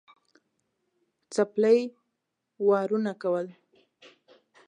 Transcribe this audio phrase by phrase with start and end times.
[1.33, 1.79] څپلۍ
[2.67, 3.47] وارونه کول.